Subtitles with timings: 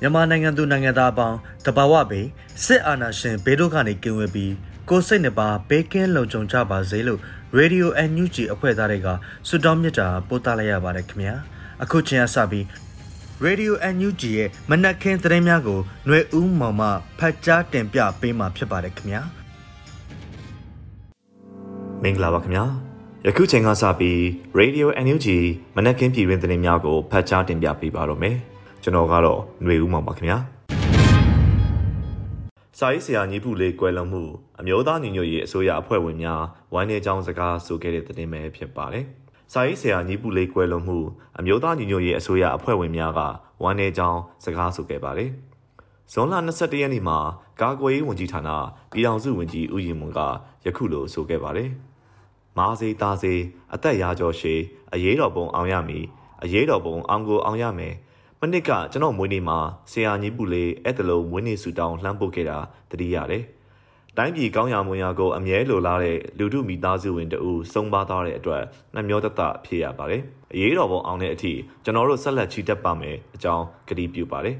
[0.00, 2.20] မြန်မာနိုင်ငံသူနိုင်ငံသားအပေါင်းတဘာဝပေ
[2.64, 4.52] စစ်အာဏာရှင်ဘေးဒုက္ခနေကင်းဝေးပြီး
[4.88, 7.20] ကိုစိတ်နှပါဘေးကင်းလုံခြုံကြပါစေလို့
[7.58, 9.08] Radio NUG အဖွဲ့သားတွေက
[9.48, 11.34] ဆုတောင်းမြတ်တာပို့သလိုက်ရပါတယ်ခင်ဗျာ
[11.82, 12.64] အခုချိန်ကစပြီး
[13.44, 16.88] Radio NUG ရဲ့မနက်ခင်းသတင်းများကိုຫນွေဦးမောင်မှ
[17.18, 19.22] ဖတ်ကြားတင်ပြပေးမှာဖြစ်ပါတယ်ခင်ဗျာ
[22.02, 22.64] မင်္ဂလာပါခင်ဗျာ
[23.26, 24.18] ယခုချိန်ကစပြီး
[24.58, 25.26] Radio NUG
[25.76, 28.36] မနက်ခင်းပြည်တွင်သတင်းများကိုဖတ်ကြားတင်ပြပေးပါတော့မယ်
[28.82, 30.38] ကျွန်တော်ကတော့ຫນွေဦးမောင်ပါခင်ဗျာ
[32.78, 34.22] စာရေးဆရာညီပူလေးကွယ်လွန်မှု
[34.60, 36.42] အမျိုးသားညီညွတ်ရေးအစိုးရအဖွဲ့ဝင်များ
[36.72, 39.04] ဝိုင်းနေကြောင်းစကားဆိုခဲ့တဲ့သတင်းပဲဖြစ်ပါတယ်
[39.52, 40.98] စာရေးဆရာညီပူလေးကွယ်လွန်မှု
[41.38, 43.20] အမျိုးသားညီညွတ်ရေးအစိုးရအဖွဲ့ဝင်များက
[43.62, 45.30] ဝိုင်းနေကြောင်းစကားဆိုခဲ့ပါတယ်
[46.12, 47.18] ဇွန်လ22ရက်နေ့မှာ
[47.60, 48.50] ကာကွယ်ရေးဝန်ကြီးဌာန
[48.92, 50.20] ပြည်ထောင်စုဝန်ကြီးဦးရင်မွန်က
[50.66, 51.70] ယခုလိုဆိုခဲ့ပါတယ်။
[52.58, 53.40] မာစေးသားစေး
[53.74, 54.60] အသက်ရာကျော်ရှည်
[54.94, 56.04] အရေးတော်ပုံအောင်ရမည်
[56.42, 57.94] အရေးတော်ပုံအောင်ကိုအောင်ရမယ်
[58.40, 59.58] မနစ်ကကျွန်တော်မွေးနေ့မှာ
[59.90, 62.58] ဆရာကြီးပူလေးအဲ့တလုံးမွေးနေ့ဆူတောင်းလှမ်းပို့ခဲ့တာ
[62.90, 63.44] တတိရတယ်
[64.16, 68.62] တိုင်းပြည်ကောင်းရာမွန်ရာကိုအမြဲလိုလားတဲ့လူထုမိသားစုဝင်တဦးဆုံးပါသွားတဲ့အတွက်
[68.94, 71.52] နှမျောတတဖြစ်ရပါတယ်အရေးတော်ပုံအောင်တဲ့အထိ
[71.84, 74.56] ကျွန်တော်တို့ဆက်လက်ချီတက်ပါမယ်အကြောင်းကတိပြုပါတယ်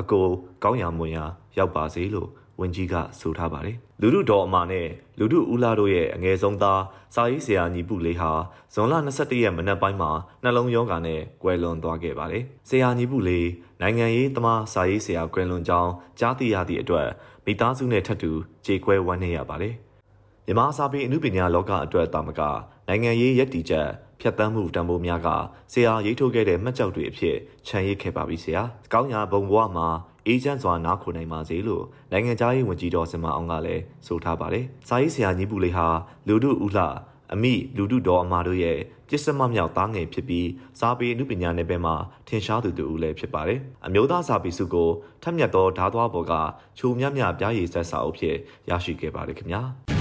[0.00, 0.24] အကို
[0.64, 1.24] ကောင်းရာမွန်ရာ
[1.58, 2.28] ရောက်ပါစေလို့
[2.60, 4.86] ဝန်ကြီးကဆိုထားပါတယ်။လူလူတော်အမာနဲ့
[5.18, 6.82] လူလူဦးလာတို့ရဲ့အငယ်ဆုံးသား
[7.14, 8.30] စာရေးဆရာညီပုလေးဟာ
[8.74, 10.10] ဇွန်လ22ရက်မနက်ပိုင်းမှာ
[10.42, 13.48] နှလုံးရောဂါနဲ့ကွယ်လွန်သွားခဲ့ပါတယ်။ဆရာညီပုလေး
[13.80, 17.08] နိုင်ငံရေးသမားစာရေးဆရာကွယ်လွန်ကြောင်းကြားသိရသည့်အတွက်
[17.44, 18.32] မိသားစုနဲ့ထပ်တူ
[18.66, 19.74] ကြေကွဲဝမ်းနည်းရပါတယ်။
[20.46, 22.40] မြမစာပေအမှုပညာလောကအတွက်တာမက
[22.88, 23.88] နိုင်ငံရေးရည်တည်ချက်
[24.20, 25.28] ဖြတ်တန်းမှုတံပိုးများက
[25.72, 27.36] ဆရာရေးထိုးခဲ့တဲ့မှတ်ကြောက်တွေအဖြစ်
[27.66, 29.88] ခြံရစ်ခဲ့ပါပြီဆရာ။ကောင်းညာဘုံဘဝမှာ
[30.28, 35.86] အေဂျင့်စွာနားခိုနိုင်ပါစေလို့နိုင်ငံသားရေးဝန်ကြီးတော်စင်မအောင်ကလည်းဆိုထားပါတယ်။စာရေးဆရာညီပူလေးဟာ
[36.28, 36.86] လူထုဦးလှ
[37.32, 38.78] အမိလူထုတော်အမာတို့ရဲ့
[39.08, 40.48] ပြစ်စမမြောက်သားငယ်ဖြစ်ပြီး
[40.80, 41.94] စာပေအမှုပညာနယ်ပယ်မှာ
[42.28, 44.90] ထင်ရှားသူတူဦးလည်းဖြစ်ပါတယ်။အမျိုးသားစာပေစုကို
[45.22, 46.32] ထက်မြက်သောဓာတ်သွားပေါ်က
[46.78, 48.36] ချိုမြမြပြားရည်ဆက်စာအုပ်ဖြစ်
[48.70, 49.62] ရရှိခဲ့ပါတယ်ခင်ဗျာ။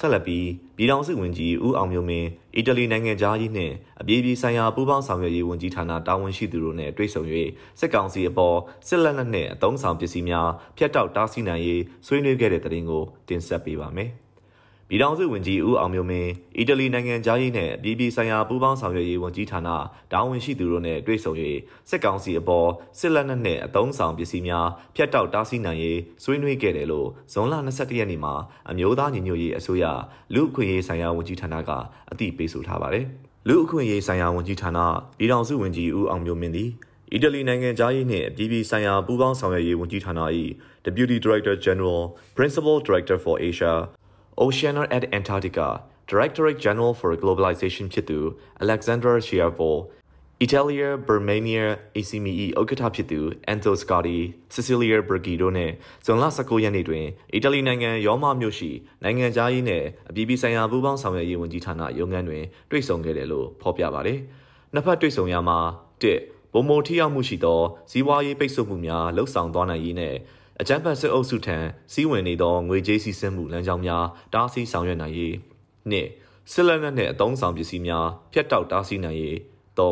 [0.00, 0.46] ဆက်လက်ပြီး
[0.76, 7.22] ပြည်ထောင်စုဝန်ကြီးဦးအောင်မျိုးမင်းအီတလီနိုင်ငံသားကြီးနှင့်အပြည်ပြည်ဆိုင်ရာပူးပေါင်းဆောင်ရွက်ရေးဝန်ကြီးဌာနတာဝန်ရှိသူတို့နဲ့တွေ့ဆုံ၍
[7.80, 8.56] စစ်ကောင်စီအပေါ်
[8.86, 14.10] စစ်လက်နက်နှင့်အသုံးဆောင်ပစ္စည်းများဖျက်တောက်တားဆီးနိုင်ရေးဆွေးနွေးခဲ့တဲ့တဲ့တင်ကိုတင်ဆက်ပေးပါမယ်။
[14.90, 19.68] ပြည်ထောင်စုဝန်ကြီးဦးအောင်မျိုးမင်းအီတလီနိုင်ငံသားရေးနဲ့ပြည်ပြည်ဆိုင်ရာပူးပေါင်းဆောင်ရွက်ရေးဝန်ကြီးဌာန
[20.12, 21.32] တာဝန်ရှိသူတို့နဲ့တွေ့ဆုံ၍
[21.88, 22.68] စစ်ကောင်စီအပေါ်
[22.98, 28.34] စစ်လက်နက်နဲ့အသုံးဆောင်ပစ္စည်းများဖျက်တောက်တားဆီးနိုင်ရေးဆွေးနွေးခဲ့တယ်လို့ဇွန်လ22ရက်နေ့မှာ
[28.70, 29.84] အမျိုးသားညီညွတ်ရေးအစိုးရ
[30.34, 31.70] လူ့အခွင့်အရေးဆိုင်ရာဝန်ကြီးဌာနက
[32.10, 33.04] အသိပေးဆိုထားပါတယ်။
[33.48, 34.78] လူ့အခွင့်အရေးဆိုင်ရာဝန်ကြီးဌာန
[35.18, 36.70] ပြည်ထောင်စုဝန်ကြီးဦးအောင်မျိုးမင်းသည်
[37.12, 40.20] အီတလီနိုင်ငံသားရေးနှင့်ပြည်ပြည်ဆိုင်ရာပူးပေါင်းဆောင်ရွက်ရေးဝန်ကြီးဌာန၏
[40.84, 42.00] Deputy Director General
[42.36, 43.74] Principal Director for Asia
[44.40, 48.18] Oceania at Antarctica Directorate General for Globalization ဖြစ်သူ
[48.64, 49.70] Alexander Chiavo
[50.46, 51.64] Italia Bermania
[51.98, 53.20] ACME ဥက္ကဋ္ဌဖြစ်သူ
[53.52, 54.18] Anto Scotti
[54.54, 55.70] Cecilia Bergi တို့နဲ့
[56.04, 58.70] ဇွန်လ19ရက်နေ့တွင်အီတလီနိုင်ငံရောမမြို့ရှိ
[59.02, 64.18] နိုင်ငံသားရေးနဲ့အပြည်ပြည်ဆိုင်ရာပူးပေါင်းဆောင်ရွက်ရေးဝန်ကြီးဌာနရုံးခန်းတွင်တွေ့ဆုံခဲ့တယ်လို့ဖော်ပြပါတယ်။
[64.74, 65.58] နှစ်ဖက်တွေ့ဆုံရမှာ
[66.02, 66.04] ၁
[66.52, 67.60] ဗိုလ်မိုထိရောက်မှုရှိသော
[67.90, 70.14] ဇီဝရေးပိတ်ဆို့မှုများလှုပ်ဆောင်သွားနိုင်ရေးနဲ့
[70.60, 71.58] အကြမ်းဖက်စစ်အုပ်စုထံ
[71.92, 74.04] စီးဝင်နေသောငွေကြေးစီးဆင်းမှုလမ်းကြောင်းများ
[74.34, 75.34] တားဆီးဆောင်ရွက်နိုင်ရေး
[75.90, 76.08] နှင့်
[76.52, 79.36] စစ်လက်နက်နှင့်အသုံးဆောင်ပစ္စည်းများဖျက်တောက်တားဆီးနိုင်ရေး
[79.78, 79.90] ၃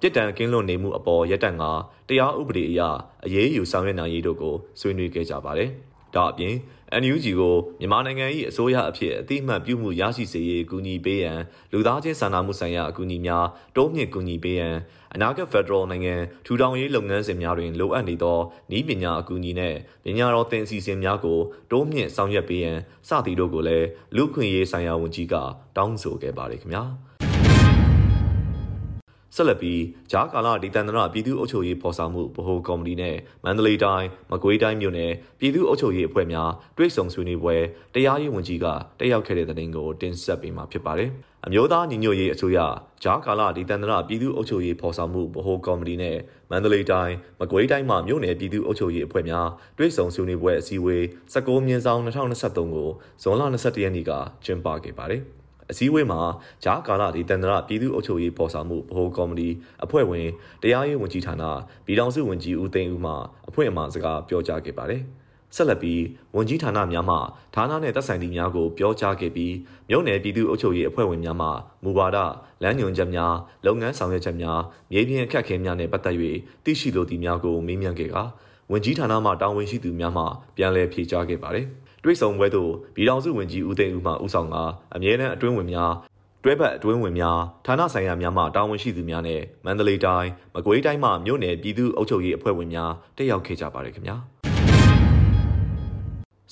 [0.00, 1.64] ပြစ်ဒဏ်ကင်းလွတ်နေမှုအပေါ်ရပ်တန့်က
[2.08, 2.80] တရားဥပဒေအရ
[3.24, 5.70] အရေးယူဆောင်ရွက်နိုင်ရေးတို့ကိုဆွေးနွေးခဲ့ကြပါတယ်။
[6.14, 6.54] ဒါအပြင်
[7.02, 11.40] NUG ကိုမြန်မာနိုင်ငံ၏အစိုးရအဖြစ်အတိအမှတ်ပြုမှုရရှိစေရေးကူညီပေးရန်
[11.72, 13.46] လူသားချင်းစာနာမှုဆိုင်ရာအကူအညီများ
[13.76, 14.74] တိုးမြင့်ကူညီပေးရန်
[15.14, 16.14] အနာဂတ်ဖက်ဒရယ်နိုင်ငံ
[16.46, 18.38] ထူထောင်ရေးလုပ်ငန်းစဉ်များတွင်လိုအပ်နေသော
[18.70, 21.38] နည်းပညာအကူအညီနှင့်ပညာတော်သင်အစီအစဉ်များကို
[21.70, 22.78] တိုးမြင့်ဆောင်ရွက်ပေးရန်
[23.08, 23.86] စသည်တို့ကိုလည်း
[24.16, 25.34] လူခွင့်ရေးဆိုင်ရာဝန်ကြီးက
[25.76, 26.84] တောင်းဆိုခဲ့ပါတယ်ခင်ဗျာ။
[29.36, 37.56] ဆက်လက်ပြီးဂျားကာလာဒေသန္တရပြည်သူ့အုပ်ချုပ်ရေးဖော်ဆောင်မှုဗဟိုကော်မတီနဲ့မန္တလေးတိုင်းမကွေးတိုင်းမြို့နယ်ပြည်သူ့အုပ်ချုပ်ရေးအဖွဲ့များတွဲဆုံဆွေးနွေးပွဲ
[37.94, 38.66] တရားရေးဝန်ကြီးက
[38.98, 41.10] တက်ရောက်ခဲ့တဲ့တဲ့တင်ကိုတင်ဆက်ပေးမှာဖြစ်ပါတယ်။
[41.46, 42.58] အမျိုးသားညီညွတ်ရေးအစိုးရ
[43.02, 46.16] ဂျားကာလာဒေသန္တရပြည်သူ့အုပ်ချုပ်ရေးဖော်ဆောင်မှုဗဟိုကော်မတီနဲ့
[46.50, 49.48] မန္တလေးတိုင်းမကွေးတိုင်းမှမြို့နယ်ပြည်သူ့အုပ်ချုပ်ရေးအဖွဲ့များ
[49.78, 51.02] တွဲဆုံဆွေးနွေးပွဲအစည်းအဝေး
[51.34, 52.88] 19မြင်းဆောင်2023ကို
[53.22, 54.12] ဇွန်လ22ရက်နေ့က
[54.44, 55.22] ကျင်းပခဲ့ပါတယ်။
[55.70, 56.20] အစည်းအဝေးမှာ
[56.64, 59.48] ဂျားကာလာဒီတန်တရပြည်သူ့အုပ်ချုပ်ရေးပေါ်ဆောင်မှုဗဟိုကော်မတီ
[59.84, 60.26] အဖွဲ့ဝင်
[60.62, 61.44] တရားရေးဝန်ကြီးဌာန
[61.86, 63.12] ပြည်ထောင်စုဝန်ကြီးဦးသိန်းဦးမှ
[63.48, 65.02] အဖွဲ့အမှစကားပြောကြားခဲ့ပါတယ်။
[65.56, 66.02] ဆက်လက်ပြီး
[66.36, 67.16] ဝန်ကြီးဌာနများမှ
[67.54, 69.54] ဌာနနှင့်သက်ဆိုင်သူများကိုပြောကြားခဲ့ပြီး
[69.88, 71.48] မြို့နယ်ပြည်သူ့အုပ်ချုပ်ရေးအဖွဲ့ဝင်များမှ
[71.84, 72.18] မူဝါဒ
[72.62, 73.34] လမ်းညွှန်ချက်များ
[73.66, 74.60] လုပ်ငန်းဆောင်ရွက်ချက်များ
[74.92, 76.16] မြေပြင်အခက်အခဲများနှင့်ပတ်သက်၍
[76.64, 78.22] သိရှိလိုသည့်များကိုမေးမြန်းခဲ့ကာ
[78.72, 80.24] ဝန်ကြီးဌာနမှတာဝန်ရှိသူများမှ
[80.56, 81.66] ပြန်လည်ဖြေကြားခဲ့ပါတယ်။
[82.06, 84.56] တွေ့ဆုံပွဲသို့ပြည်ထောင်စုဝန်ကြီးဦးသိန်းဦးမှဦးဆောင်က
[84.94, 85.92] အမြဲတမ်းအတွင်းဝင်များ
[86.44, 94.16] တွဲဘက်အတွင်းဝင်များဌာနဆိုင်ရာများမှတာဝန်ရှိသူများနဲ့မန္တလေးတိုင်းမကွေးတိုင်းမှမြို့နယ်ပြည်သူ့အုပ်ချုပ်ရေးအဖွဲ့ဝင်များတက်ရောက်ခဲ့ကြပါတယ်ခင်ဗျာ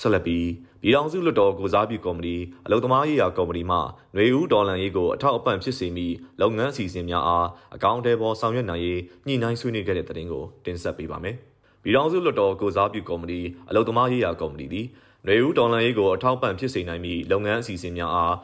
[0.00, 0.46] ဆက်လက်ပြီး
[0.82, 2.36] ပြည်ထောင်စုလွှတ်တော်ကိုစားပြုကော်မတီ
[2.66, 6.06] အလုံသမားရေးရာကော်မတီမှຫນွေဦးဒေါ်လန်ရေးကိုအထောက်အပံ့ဖြစ်စေမိ
[6.40, 11.36] လုပ်ငန်းအစီအစဉ်များအားအကောင့်တဲပေါ်ဆောင်ရွက်နိုင်ရေးညှိနှိုင်းဆွေးနွေးခဲ့တဲ့တဲ့တင်ကိုတင်ဆက်ပေးပါမယ်။
[11.82, 14.86] ပြည်ထောင်စုလွှတ်တော်ကိုစားပြုကော်မတီအလုံသမားရေးရာကော်မတီသည်
[15.26, 18.34] နွေဦးဒေါ်လာရေးကိုအထောက်ပံ့ဖြစ်စေနိုင်ပြီးလုပ်ငန်းအစီအစဉ်များအား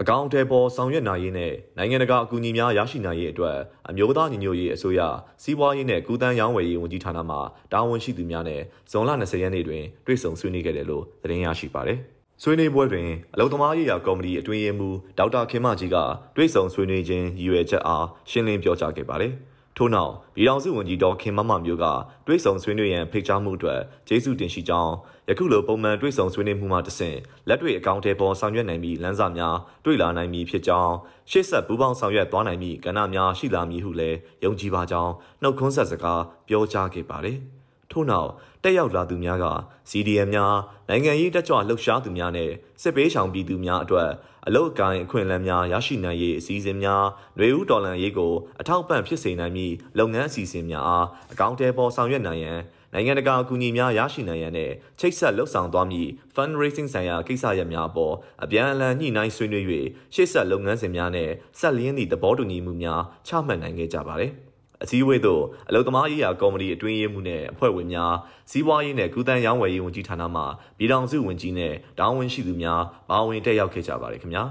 [0.00, 3.56] အကောင့်အထည်ပေါ်ဆောင်ရွက်နိုင်ရေးနဲ့နိုင်ငံတကာအကူအညီများရရှိနိုင်ရေးအတွက်
[3.88, 5.00] အမျိုးသားညီညွတ်ရေးအစိုးရ
[5.42, 7.36] စီးပွားရေးနဲ့ကုသန်းရောင်းဝယ်ရေးဝန်ကြီးဌာနမှ
[7.72, 8.60] တာဝန်ရှိသူများနဲ့
[8.90, 11.98] ဇွန်လ20ရက်နေ့တွင်တွေ့ဆုံဆွေးနွေးခဲ့တယ်လို့သတင်းရရှိပါတယ်။
[12.42, 15.96] ဆွေးနွေးပွဲတွင်အလုံသမားရေးရာကော်မတီအတွင်းရေးမှူးဒေါက်တာခင်မကြီးက
[16.36, 19.32] တွေ့ဆုံဆွေးနွေးခြင်းရည်ရွယ်ချက်အားရှင်းလင်းပြောကြားခဲ့ပါတယ်။
[19.82, 21.84] ထို့နောက်ပြည်ထောင်စုဝန်ကြီးဒေါ်ခင်မမမျိုးက
[22.26, 24.94] တွဲဆောင်ဆွေးနွေးရန်ဖိတ်ကြားမှုအတွက်ကျေးဇူးတင်ရှိကြောင်း
[25.28, 27.18] ယခုလိုပုံမှန်တွဲဆောင်ဆွေးနွေးမှုမှတဆင့်
[27.48, 30.94] လက်တွေ့အကောင့်ထဲပေါ်ဆောင်ရွက်နိုင်ပြီးလမ်းစာများတွေ့လာနိုင်မည်ဖြစ်ကြောင်း
[31.30, 35.12] ရှေ့ဆက်ပူးပေါင်းဆောင်ရွက်သွားနိုင်မည့်ကဏ္ဍများရှိလာမည်ဟုလည်းယုံကြည်ပါကြောင်း
[35.42, 37.38] နှုတ်ခွန်းဆက်စကားပြောကြားခဲ့ပါတယ်။
[37.92, 38.30] ထို့နောက်
[38.64, 39.46] တက်ရောက်လာသူများက
[39.90, 40.54] CDM များ
[40.88, 42.50] နိုင်ငံရေးတက်ကြွလှုပ်ရှားသူများနဲ့
[42.82, 44.10] စစ်ပေးဆောင်ပြည်သူများအတွက်
[44.46, 47.04] အလုတ်ကိုင်းအခွင့်အလမ်းများရရှိနိုင်ရေးအစီအစဉ်များ
[47.36, 52.60] ຫນွေဦးတော်လန်ရေးကိုအထောက်ပံ့ဖြစ်စေနိုင်မည့်လုပ်ငန်းအစီအစဉ်များအားအကောင့်တဲပေါ်ဆောင်ရွက်နိုင်ရန်
[52.94, 54.70] နိုင်ငံတကာအကူအညီများရရှိနိုင်ရန်နဲ့
[55.00, 59.64] ချိတ်ဆက်လှုပ်ဆောင်သွားမည့် fundraising ဆိုင်ရာကိစ္စရပ်များအပေါ်အပြန်အလှန်ညှိနှိုင်းဆွေးနွေး၍
[60.14, 64.32] ရှေ့ဆက်လုပ်ငန်းစဉ်များနဲ့ဆက်လျင်းသည့်သဘောတူညီမှုများချမှတ်နိုင်ခဲ့ကြပါသည်။
[64.82, 68.14] အစည်းအဝေးသို့အလုံသမားရေးရာကော်မတီအတွင်းရေးမှူးနဲ့အဖွဲ့ဝင်များ
[68.50, 70.42] စီးပွားရေးနဲ့ကုသန်းရောင်းဝယ်ရေးဝန်ကြီးဌာနမှ
[70.78, 72.80] ပြည်ထောင်စုဝန်ကြီးနဲ့တာဝန်ရှိသူများ
[73.10, 74.44] ပါဝင်တက်ရောက်ခဲ့ကြပါတယ်ခင်ဗျာ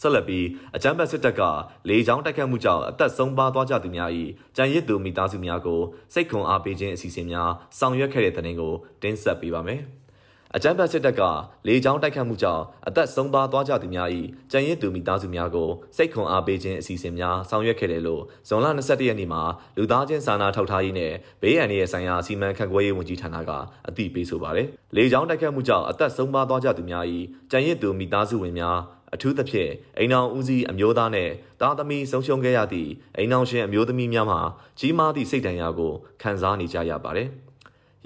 [0.00, 0.46] ဆက်လက်ပြီး
[0.76, 1.42] အကြမ်းဖက်စစ်တပ်က
[1.88, 4.10] လေကြောင်းတိုက်ခတ်မှုကြောင့်အသက်ဆုံးပါသွားကြသူများ၏
[4.56, 5.80] ကြံရစ်သူမိသားစုများကို
[6.12, 8.72] စိတ်ခွန်အားပေးခြင်းအစီအစဉ်များဆောင်ရွက်ခဲ့တဲ့တဲ့တင်ကို
[9.02, 9.82] တင်ဆက်ပေးပါမယ်။
[10.56, 11.22] အကြမ်းဖက်စစ်တပ်က
[11.66, 14.08] လေကြောင်းတိုက်ခတ်မှုကြောင့်အသက်ဆုံးပါသွားကြသူများ၏
[14.52, 19.42] ကြံရစ်သူမိသားစုများကိုစိတ်ခွန်အားပေးခြင်းအစီအစဉ်များဆောင်ရွက်ခဲ့တယ်လို့ဇွန်လ22ရက်နေ့မှာ
[19.76, 21.12] လူသားချင်းစာနာထောက်ထားရေးနဲ့
[21.42, 23.50] ဘေးအန္တရာယ်ဆိုင်ရာစီမံခန့်ခွဲရေးဝန်ကြီးဌာနက
[23.88, 24.66] အသိပေးဆိုပါတယ်။
[24.96, 27.04] လေကြောင်းတိုက်ခတ်မှုကြောင့်အသက်ဆုံးပါသွားကြသူများ၏
[27.50, 28.78] ကြံရစ်သူမိသားစုဝင်များ
[29.14, 34.40] အထူးသဖြင့်အိမ်အောင်ဦးစီးအမျိုးသားနဲ့သားသမီးဆုံးရှုံးခဲ့ရသည့်အိမ်အောင်ရှင်အမျိုးသမီးများမှာ
[34.78, 37.30] ကြီးမားသည့်စိတ်ဒဏ်ရာကိုခံစားနေကြရပါတယ်။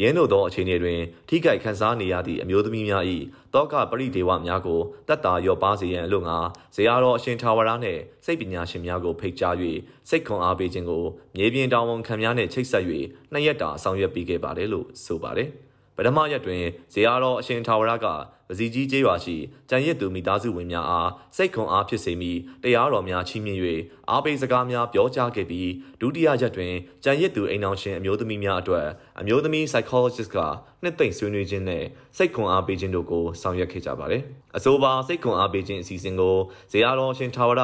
[0.03, 3.05] ရင်းတို့သောအခြေအနေတွင် ထိခိုက်ခံစားနေရသည့်အမျိုးသမီးများ၏
[3.55, 6.39] တောကပရိဒေဝများကိုတက်တာရောပါစေရန်အလို့ငါ
[6.75, 9.55] ဇေယျတော်အရှင်ထာဝရနှင့်စိတ်ပညာရှင်များကိုဖိတ်ကြား၍
[10.09, 11.05] စိတ်ခွန်အားပေးခြင်းကို
[11.37, 12.85] မြေပြင်တောင်ဝန်ခံများနှင့်ချိတ်ဆက်၍
[13.33, 15.49] နှစ်ရက်တာဆောင်ရွက်ပေးခဲ့ပါတယ်လို့ဆိုပါတယ်။
[15.97, 18.07] ပထမရက်တွင်ဇေယျတော်အရှင်ထာဝရက
[18.49, 19.37] ပစီကြီးကျေးရွာရှိ
[19.71, 23.61] ကြံရစ်သူမိသားစုဝင်များအားစိတ်ခွန်အားဖြစ်စေမိတရားတော်များချီးမြှင့်၍
[24.11, 26.73] အားပေးစကားများပြောကြားခဲ့ပြီးဒုတိယရက်တွင်
[27.05, 28.87] ကြံရစ်သူအိမ်အောင်ရှင်အမျိုးသမီးများအတွက်
[29.21, 30.39] အမျိုးသမီး psychologist က
[30.83, 31.85] နှစ်သိမ့်ဆွေးနွေးခြင်းနဲ့
[32.17, 34.23] စိတ်ခွန်အားပေးခြင်းတို့ကိုဆောင်ရွက်ခဲ့ကြပါတယ်။
[34.57, 36.37] အဆိုပါစိတ်ခွန်အားပေးခြင်းအစီအစဉ်ကို
[36.73, 37.63] ဇေယျတော်ရှင်ထာဝရ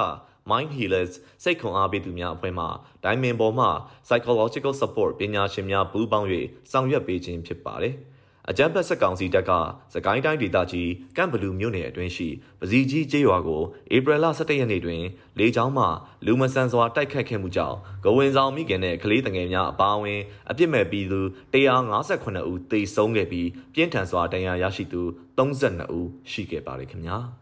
[0.50, 1.12] Mind Healers
[1.42, 2.66] စိတ်ခွန်အားပေးသူများအဖွဲ့မှ
[3.04, 3.66] ဒိုင်မင်ပေါ်မှ
[4.06, 6.28] psychological support ပညာရှင်များပူးပေါင်း၍
[6.70, 7.94] ဆောင်ရွက်ပေးခြင်းဖြစ်ပါတယ်။
[8.50, 9.50] အကြမ်းဖက်စစ်ကောင်စီတပ်က
[9.94, 12.28] စကိုင်းတိုင်းဒေသကြီးကန့်ဘလူမြို့နယ်အတွင်းရှိ
[12.60, 13.62] ပစီကြီးကျေးရွာကို
[13.94, 15.02] ဧပြီလ17ရက်နေ့တွင်
[15.38, 15.86] လေကြောင်းမှ
[16.26, 20.20] လူမဆန်စွာတိုက်ခတ်ခဲ့မှုကြောင့်ဂဝင်ဆောင်မိခင်နဲ့ကလေးတငယ်များအပါအဝင်
[20.50, 21.20] အပြစ်မဲ့ပြည်သူ
[21.52, 25.02] 158ဦးသေဆုံးခဲ့ပြီးပြင်းထန်စွာဒဏ်ရာရရှိသူ
[25.38, 27.18] 32ဦးရှိခဲ့ပါတယ်ခင်ဗျာ။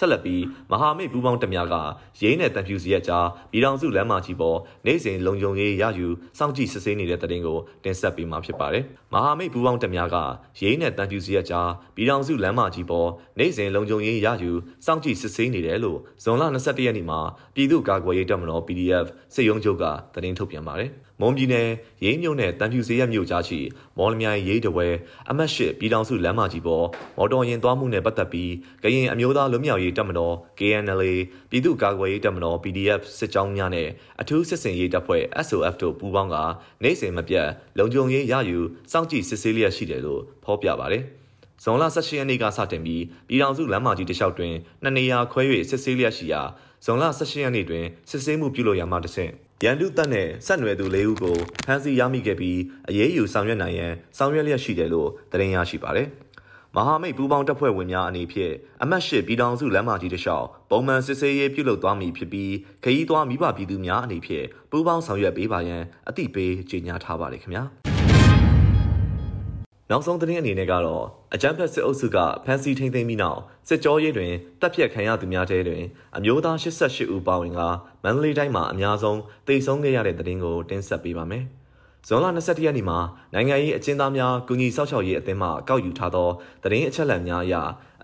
[0.00, 1.74] ဆက်လက်ပြီးမဟာမိတ်ပူးပေါင်းတပ်များက
[2.22, 6.06] ရင်းနဲ့တန်ဖြူစီရက်ကြားပြည်ထောင်စုလမ်းမကြီးပေါ်နေစဉ်လုံခြုံရေးရယူ
[6.38, 10.16] စောင့်ကြည့်စစ်ဆေးနေတဲ့တဲ့တင်ကိုတင်ဆက်ပေးမှာဖြစ်ပါတယ်။မဟာမိတ်ပူးပေါင်းတပ်များက
[10.62, 14.52] ရင်းနဲ့တန်ဖြူစီရက်ကြားပြည်ထောင်စုလမ်းမကြီးပေါ်နေစဉ်လုံခြုံရေးရယူ
[14.86, 17.20] စောင့်ကြည့်စစ်ဆေးနေတယ်လို့ဇွန်လ22ရက်နေ့မှာ
[17.54, 20.90] ပြည်သူ့ကာကွယ်ရေးတပ်မတော် PDF စစ်ရုံးချုပ်ကသတင်းထုတ်ပြန်ပါတယ်။
[21.20, 21.68] မမွန်ပြည်နယ်
[22.04, 23.60] ရေးမြို့နယ်တန်ဖြူစေးရမြို့ကြားရှိ
[23.98, 24.86] မော်လမြိုင်ရေးတဝဲ
[25.30, 26.86] အမတ်ရှိပြည်ထောင်စုလမ်းမကြီးပေါ်
[27.16, 31.12] မော်တော်ယာဉ်သွားမှုနဲ့ပတ်သက်ပြီးကရင်အမျိုးသားလွတ်မြောက်ရေးတပ်မတော် KNLA
[31.50, 33.88] ပြည်သူ့ကာကွယ်ရေးတပ်မတော် PDF စစ်ကြောင်းများနဲ့
[34.20, 36.36] အထူးစစ်စင်ရေးတပ်ဖွဲ့ SOF တို့ပူးပေါင်းက
[36.82, 37.48] နိုင်စဉ်မပြတ်
[37.78, 38.58] လုံခြုံရေးရယူ
[38.92, 41.04] စောင့်ကြည့်စစ်ဆေးလျက်ရှိတယ်လို့ဖော်ပြပါတယ်။
[41.62, 46.42] ဇွန်လ18ရက်နေ့ကစတင်ပြီးပြည်ထောင်စုလမ်းမကြီးတစ်လျှောက်တွင်နှစ်နေရာခွဲ၍စစ်ဆေးလျက်ရှိရာ
[46.84, 49.32] ဇွန်လ18ရက်နေ့တွင်စစ်ဆေးမှုပြုလုပ်ရမှတဆင့်
[49.64, 51.36] ရန်သူတပ်နဲ့ဆက်နွယ်သူ၄ဦးကို
[51.66, 56.08] ဖမ်းဆီးရမိခဲ့ပြီးအရေးယူဆောင်ရွက်နိုင်ရန်ဆောင်ရွက်လျက်ရှိတယ်လို့သတင်းရရှိပါတယ်။
[56.76, 62.52] မဟာမိတ်ပူးပေါင်းတပ်ဖွဲ့ဝင်များအနေဖြင့်အမတ်ရှိပြည်ထောင်စုလမ်းမကြီးတစ်လျှောက်ပုံမှန်စစ်ဆေးရေးပြုလုပ်သွားမည်ဖြစ်ပြီး
[62.84, 67.64] ခရီးသွားမိဘပြည်သူများအနေဖြင့်ပူးပေါင်းဆောင်ရွက်ပေးပါရန်အသိပေးကြေညာထားပါတယ်ခင်ဗျာ။
[69.90, 71.04] နောက်ဆုံးသတင်းအနေနဲ့ကတော့
[71.34, 75.82] အကြမ်းဖက်စစ်အုပ်စုကဖမ်းဆီးထိန်းသိမ်းပြီးနောက်စစ်ကြောရေးတွင်တပ်ဖြတ်ခံရသူများထဲတွင်
[76.16, 77.60] အမျိုးသား88ဦးပါဝင်က
[78.04, 81.44] မန္တလေးတိုင်းမှာအများဆုံးတိတ်ဆုံးခဲ့ရတဲ့သတင်းကိုတင်ဆက်ပေးပါမယ်။
[82.08, 82.98] ဇွန်လ22ရက်နေ့မှာ
[83.34, 86.28] နိုင်ငံရေးအကျဉ်းသားများကုညီဆောက်ရှောက်ရေးအသင်းမှကောက်ယူထားသော
[86.62, 87.54] သတင်းအချက်အလက်များအရ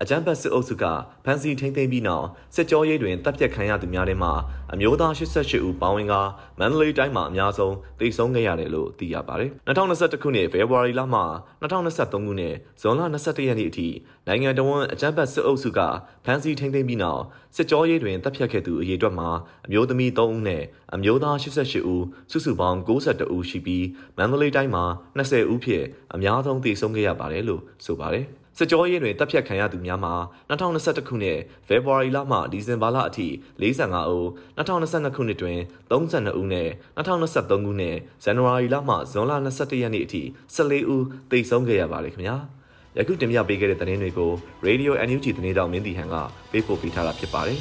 [0.01, 0.85] အကြမ်းဖက်စစ်အုပ်စုက
[1.25, 2.25] ဖမ်းဆီးထိန်းသိမ်းပြီးနောက်
[2.55, 4.29] စစ်ကြောရေးတွင်တပ်ဖြတ်ခံရသူများထဲမှ
[4.73, 6.13] အမျိုးသား88ဦးပါဝင်က
[6.59, 11.21] မန္တလေးတိုင်းမှာအများဆုံးတိတ်ဆုံးခဲ့ရတယ်လို့သိရပါတယ်။2021ခုနှစ်ဖေဖော်ဝါရီလမှ
[11.61, 13.87] 2023ခုနှစ်ဇွန်လ22ရက်နေ့အထိ
[14.27, 15.79] နိုင်ငံတော်ဝန်အကြမ်းဖက်စစ်အုပ်စုက
[16.25, 17.21] ဖမ်းဆီးထိန်းသိမ်းပြီးနောက်
[17.55, 19.29] စစ်ကြောရေးတွင်တပ်ဖြတ်ခဲ့သူအရေအတွက်မှာ
[19.65, 20.63] အမျိုးသမီး3ဦးနဲ့
[20.95, 23.85] အမျိုးသား88ဦးစုစုပေါင်း92ဦးရှိပြီး
[24.17, 24.85] မန္တလေးတိုင်းမှာ
[25.17, 28.27] 20ဦးဖြင့်အများဆုံးသေဆုံးခဲ့ရပါတယ်လို့ဆိုပါတယ်။
[28.59, 30.13] စစ်ကြောရေးတွင်တပ်ဖြတ်ခံရသူများမှာ
[30.49, 33.27] 2021ခုနှစ်ဖေဖော်ဝါရီလမှဒီဇင်ဘာလအထိ
[33.61, 34.25] 45ဦး
[34.57, 35.59] 2022ခုနှစ်တွင်
[35.89, 40.21] 32ဦးနဲ့2023ခုနှစ်ဇန်နဝါရီလမှဇွန်လ22ရက်နေ့အထိ
[40.55, 42.37] 14ဦးသေဆုံးခဲ့ရပါတယ်ခင်ဗျာ
[42.97, 44.31] ယခုတင်ပြပေးခဲ့တဲ့သတင်းတွေကို
[44.67, 46.15] Radio NUG သတင်းတောင်မင်းတီဟန်က
[46.51, 47.59] ပေးပို့ပေးထားတာဖြစ်ပါတယ်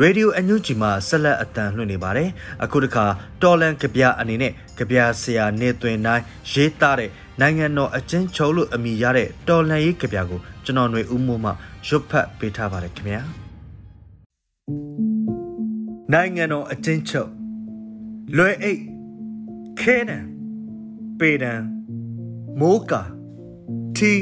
[0.00, 2.28] ရေဒီယိုအန်ယူဂျီမှာဆက်လက်အတန်လွှင့်နေပါတယ်
[2.64, 3.04] အခုတခါ
[3.42, 7.10] တော်လန်ကြပြအနေနဲ့ကြပြဆရာနေသွင်းတိုင်းရေးသားတဲ့
[7.40, 11.50] နိုင်ငံတော်အချင်းချုပ်လို့အမည်ရတဲ့တော်လန်ရေးကြပြကိုကျွန်တော်ຫນွေဦးမိုးမှ
[11.86, 13.22] ရွတ်ဖတ်ပေးထားပါတယ်ခင်ဗျာ
[16.12, 17.30] နိုင်ငံတော်အချင်းချုပ်
[18.36, 18.80] လွယ်အိတ်
[19.80, 20.18] ခဲနံ
[21.18, 21.54] ပေဒံ
[22.60, 23.02] မိုးကာ
[23.96, 24.12] တီ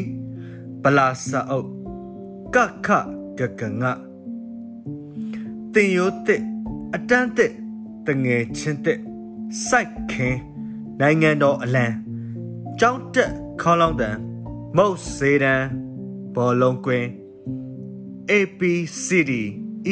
[0.82, 1.68] ပလာစာအုပ်
[2.54, 2.88] ကခ
[3.38, 4.11] ကကငါ
[5.74, 6.42] တင်ရိုးတစ်
[6.94, 7.52] အတန်းတစ်
[8.06, 9.00] တငယ်ချင်းတစ်
[9.66, 10.40] စိုက်ခင်း
[11.00, 11.86] နိုင်ငံတော်အလံ
[12.78, 14.16] ကြောင်းတက်ခေါလောင်းတန်
[14.76, 15.62] မုတ်စေတန်
[16.34, 17.08] ဘောလုံးကွင်း
[18.30, 19.32] ABCD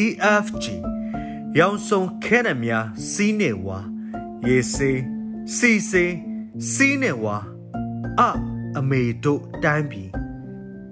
[0.02, 0.64] EFG
[1.58, 2.72] ရောင်စုံခဲနမြ
[3.10, 3.78] စီးနေဝါ
[4.46, 5.00] ရေစေး
[5.56, 6.12] စီစေး
[6.72, 7.36] စီးနေဝါ
[8.20, 8.22] အ
[8.78, 10.10] အမေတို့တိုင်းပြည်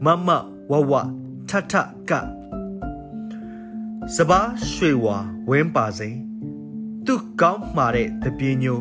[0.04, 0.28] မမ
[0.70, 0.92] ဝဝ
[1.48, 1.74] ထထ
[2.10, 2.12] က
[4.16, 5.16] စပါးရွှေဝါ
[5.50, 6.10] ဝင်းပါစိ
[7.06, 8.80] သူကောင်းမှာတဲ့တပြင်းညို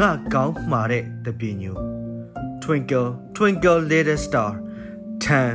[0.00, 1.76] ငါကောင်းမှာတဲ့တပြင်းညို
[2.62, 4.50] Twinkle Twinkle Little Star
[5.22, 5.50] ထန်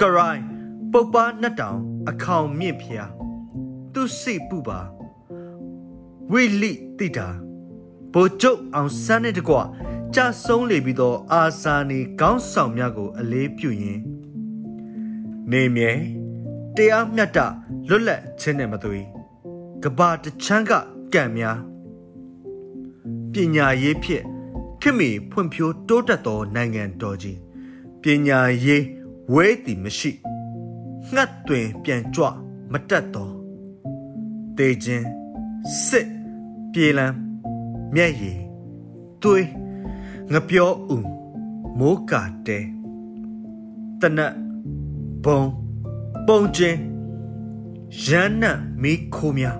[0.00, 0.44] ကရိုင်း
[0.92, 3.10] ပုပ်ပါနှစ်တောင်အခေါင်မြင့်ဖျား
[3.92, 4.80] သူစိပူပါ
[6.32, 7.28] ဝိလိတိတာ
[8.12, 9.56] ဘိုကျုပ်အောင်စမ်းတဲ့တကွ
[10.14, 14.02] ကြဆုံးလေပြီးတော့အာဇာနေကောင်းဆောင်များကို အလေးပြုရင်း
[15.50, 15.92] နေမြဲ
[16.76, 17.38] တရားမျှတ
[17.88, 19.00] လွတ်လပ်ခြင်းနဲ့မသွေ
[19.82, 20.72] ကဘာတချမ်းက
[21.14, 21.58] ကံများ
[23.32, 24.24] ပညာရေးဖြင့်
[24.80, 27.38] ခေတ်မီဖွံ့ဖြိုးတိုးတက်သောနိုင်ငံတော်ကြီး
[28.02, 28.84] ပညာရေး
[29.32, 30.10] ဝဲသည်မရှိ
[31.12, 32.24] ငှတ်တွင်ပြန်ကြွ
[32.72, 33.28] မတက်သော
[34.58, 35.06] တေခြင်း
[35.86, 36.08] စစ်
[36.72, 37.06] ပြေလံ
[37.94, 38.38] မျက်ရည်
[39.22, 39.46] သွေး
[40.32, 40.98] ငပြောဥ
[41.78, 42.58] မိုးကာတဲ
[44.00, 44.34] တနတ်
[45.24, 45.65] ဘုံ
[46.28, 46.78] ပုံချင်း
[48.04, 49.58] ရန်နံ့မီးခိုးများ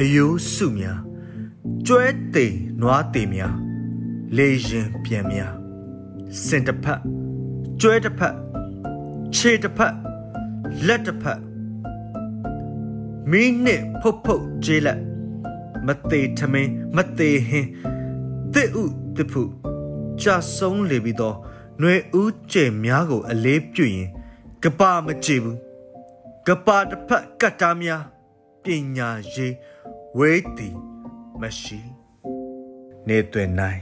[0.00, 1.00] အယိုးစုများ
[1.86, 3.54] ကျွဲတိမ်နွားတိမ်များ
[4.36, 5.52] လေရင်ပြန်များ
[6.44, 7.00] စင်တစ်ဖက်
[7.80, 8.34] ကျွဲတစ်ဖက်
[9.34, 9.94] ခြေတစ်ဖက်
[10.86, 11.40] လက်တစ်ဖက်
[13.30, 15.00] မင်းနဲ့ဖုတ်ဖုတ်ကျေးလက်
[15.86, 17.68] မသေးထမင်းမသေးဟင်း
[18.54, 18.84] တစ်ဥ
[19.16, 19.42] တစ်ဖု
[20.20, 21.36] ကြဆုံးလေပြီးတော့
[21.80, 24.08] ຫນွေဦးကျဲများကိုအလေးပြုရင်
[24.62, 25.65] ကပါမကြည့်ဘူး
[26.50, 28.02] ကပါတစ်ဖက်ကတ်တားများ
[28.64, 29.54] ပညာရေး
[30.18, 30.76] ဝေးသည်
[31.40, 31.80] မရှိ
[33.08, 33.80] နေတွင်နိုင်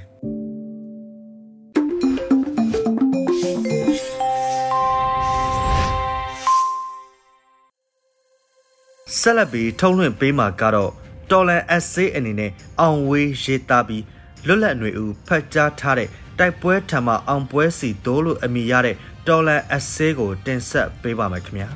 [9.18, 10.92] ဆက်လက်ပြီးထုံးလွှင့်ပေးမှာကတော့
[11.30, 14.04] တော်လန် essay အနေနဲ့အောင်ဝေးရေးသားပြီး
[14.47, 21.71] လွတ်လပ်ຫນွေဦးဖတ်ကြားထားတဲ့တိုက်ပွဲထံမှအောင်ပွဲစီတိုးလို့အမိရတဲ့တော်လန်အစဲကိုတင်ဆက်ပေးပါမယ်ခင်ဗျာ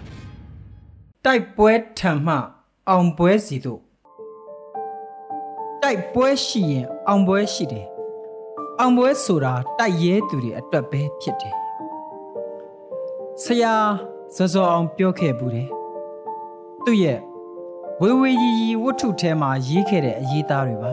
[1.30, 2.34] တိုက်ပွဲထံမှ
[2.88, 3.80] အောင်ပွဲစီတို့
[5.82, 7.86] တိုက်ပွဲရှိရင် အောင်ပွဲရှိတယ်
[8.80, 11.54] အောင်ပွဲဆိုတာတိုက်ရဲသူတွေအတွက်ပဲဖြစ်တယ်
[13.42, 13.74] ဆရာ
[14.34, 15.68] စောစောအောင်ပြောခဲ့ဘူးတယ်
[16.84, 17.18] သူ့ရဲ့
[18.00, 20.92] ဝေဝေရီရီဝတ္ထုထဲမှာရေးခဲ့တဲ့အရေးသားတွေပါ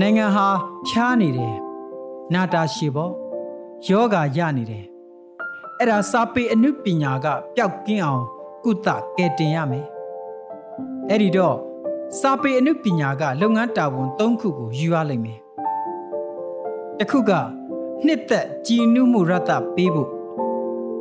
[0.00, 0.48] နိုင်ငံဟာ
[0.86, 1.54] ဖြားနေတယ်
[2.34, 3.12] နာတာရှည်ပေါ့
[3.88, 4.84] ယောဂရနေတယ်
[5.78, 8.26] အဲ့ဒါစာပေအနုပညာကပျောက်ကင်းအောင်
[8.66, 9.86] ကုသကယ်တင်ရမယ်
[11.10, 11.56] အဲ့ဒီတော့
[12.20, 15.38] စာပေအနုပညာကလုပ်ငန်းတာဝန်၃ခုကိုယူရလိမ့်မယ်
[16.98, 17.32] တစ်ခုက
[18.06, 20.10] နှစ်သက်ကြည်နုမှုရတပေးဖို့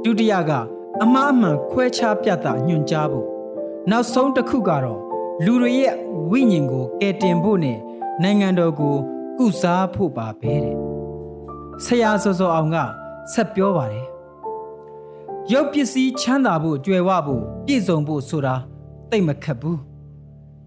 [0.04, 0.52] ဒုတိယက
[1.04, 3.28] အမှားအမှန်ခွဲခြားပြသညွှန်ကြားဖို့
[3.92, 5.02] နောက်ဆုံးတစ်ခုကတော့
[5.46, 5.94] လူတွေရဲ့
[6.32, 7.80] ဝိညာဉ်ကိုကယ်တင်ဖို့နဲ့
[8.24, 8.96] နိုင်ငံတော်ကို
[9.38, 10.78] ကုစားဖို့ပါပဲတဲ့
[11.86, 12.78] ဆရာစောစောအောင်က
[13.34, 14.08] ဆက်ပြောပါတယ်
[15.52, 18.56] ရုပ်ပစ္စည်းချမ်းသာဖို့ကြွယ်ဝဖို့ပြည့်စုံဖို့ဆိုတာ
[19.12, 19.80] တိတ်မခက်ဘူး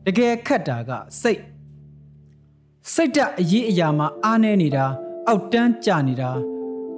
[0.04, 1.40] တကယ်ခက်တာကစိတ်
[2.92, 4.84] စိတ်ဓာတ်အရေးအရာမှာအားနည်းနေတာ
[5.28, 6.30] အောက်တန်းကျနေတာ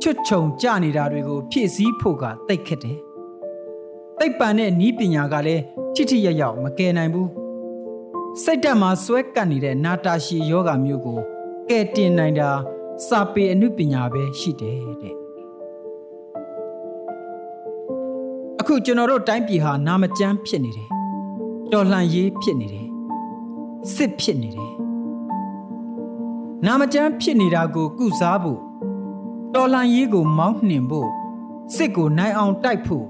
[0.00, 2.98] ချွတ်ချုံကျနေတာတွေကို ဖြည့်ဆည်းဖို့ကတိတ်ခက်တယ်
[4.18, 5.62] သိပ္ပံနဲ့ဤပညာကလည်း
[5.94, 7.30] ထိထိရရောက်မကယ်နိုင်ဘူး
[8.42, 11.20] စိတ်ဓာတ်မှာစွဲကပ်နေတဲ့နာတာရှည်ယောဂမျိုးကို
[11.68, 12.50] ကယ်တင်နိုင်တာ
[13.06, 15.19] စာပေအနုပညာပဲရှိတယ်တဲ့
[18.62, 20.88] အခုကျွန်တော်တို့တိုင်းပြည်ဟာနာမကျန်းဖြစ်နေတယ်
[21.72, 22.88] တော်လှန်ရေးဖြစ်နေတယ်
[23.94, 24.72] စစ်ဖြစ်နေတယ်
[26.66, 28.60] နာမကျန်းဖြစ်နေတာကို ကုစားဖို့
[29.54, 31.08] တော်လှန်ရေးကို မောင်းနှင်ဖို့
[31.76, 33.06] စစ်ကိုနိုင်အောင်တိုက်ဖို့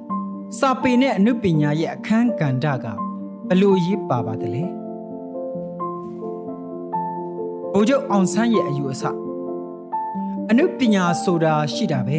[0.58, 2.86] စာပေနဲ့အနုပညာရဲ့အခန်းကဏ္ဍက
[3.48, 4.64] ဘလို့ရေးပါပါသလဲ
[7.72, 9.02] ဘိုးချုပ်အောင်ဆန်းရဲ့အယူအဆ
[10.50, 12.10] အနုပညာဆိုတာရှိတာပ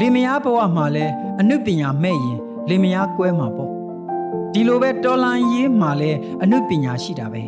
[0.00, 1.06] လင်မယားဘဝမှာလဲ
[1.40, 2.38] အနုပညာမဲ့ရင်
[2.68, 3.70] လင်မယားကွဲမှာပေါ့
[4.52, 6.10] ဒီလိုပဲတော်လန်ရေးမှာလဲ
[6.42, 7.42] အနုပညာရှိတာပဲ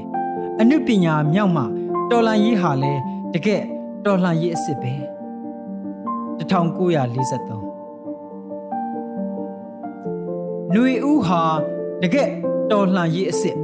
[0.60, 1.64] အနုပညာမြောက်မှ
[2.10, 2.92] တော်လန်ရေးဟာလဲ
[3.34, 3.62] တကယ်
[4.04, 4.94] တော်လှန်ရေးအစ်စ်ပဲ
[6.38, 7.62] 1943
[10.72, 11.42] ຫນွေဦးဟာ
[12.02, 12.28] တကယ်
[12.70, 13.56] တော်လှန်ရေးအစ်စ်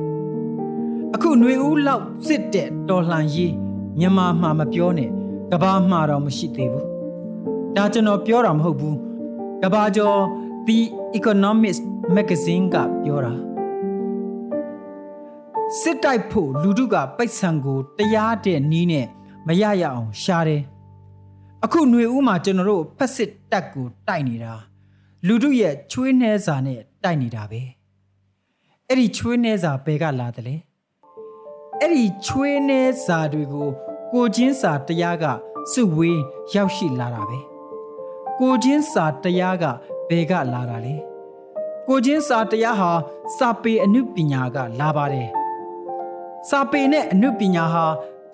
[1.15, 3.55] အခုຫນွေဦးလောက်စစ်တဲ့တော်လှန်ရေး
[3.99, 5.11] မြန်မာမှာမပြောနဲ့
[5.51, 6.92] ကဘာမှာတော့မရှိသေးဘူး
[7.78, 8.98] ဒါကျွန်တော်ပြောတာမဟုတ်ဘူး
[9.62, 10.20] ကဘာကျော်
[10.68, 10.80] The
[11.18, 11.82] Economist
[12.16, 13.34] Magazine ကပြောတာ
[15.80, 19.08] စစ်တိုက်ဖို့လူတို့ကပိုက်ဆံကိုတရားတဲ့နီးနဲ့
[19.48, 20.62] မရရအောင်ရှားတယ်
[21.64, 24.54] အခုຫນွေဦးမှာကျွန်တော်တို့ဖက်စစ်တက်ကိုတိုက်နေတာ
[25.28, 27.62] လူတို့ရဲ့ချွေးနှဲစာနဲ့တိုက်နေတာပဲ
[28.88, 30.56] အဲ့ဒီချွေးနှဲစာဘယ်ကလာတယ်လဲ
[31.80, 33.70] အဲ့ဒီချွေးနှဲစာတွေကို
[34.14, 35.26] ကိုချင်းစာတရားက
[35.72, 36.22] စုဝေး
[36.54, 37.53] ရောက်ရှိလာတာပဲ
[38.40, 39.64] ကိုချင်းစာတရားက
[40.10, 40.96] ဘယ်ကလာတာလဲ
[41.88, 42.92] ကိုချင်းစာတရားဟာ
[43.38, 45.30] စာပေအနုပညာကလာပါတယ်
[46.50, 47.86] စာပေနဲ့အနုပညာဟာ